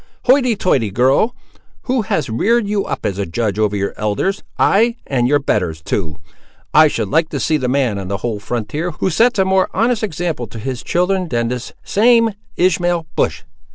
"Hoity, 0.25 0.55
toity, 0.55 0.89
girl! 0.89 1.35
who 1.83 2.01
has 2.01 2.27
reared 2.27 2.67
you 2.67 2.85
up 2.85 3.05
as 3.05 3.19
a 3.19 3.25
judge 3.27 3.59
over 3.59 3.75
your 3.75 3.93
elders, 3.97 4.41
ay, 4.57 4.95
and 5.05 5.27
your 5.27 5.37
betters, 5.37 5.83
too! 5.83 6.17
I 6.73 6.87
should 6.87 7.07
like 7.09 7.29
to 7.29 7.39
see 7.39 7.57
the 7.57 7.67
man 7.69 7.99
on 7.99 8.07
the 8.07 8.17
whole 8.25 8.39
frontier, 8.39 8.89
who 8.93 9.11
sets 9.11 9.37
a 9.37 9.45
more 9.45 9.69
honest 9.75 10.01
example 10.01 10.47
to 10.47 10.57
his 10.57 10.81
children 10.81 11.27
than 11.29 11.49
this 11.49 11.73
same 11.83 12.31
Ishmael 12.55 13.05
Bush! 13.15 13.43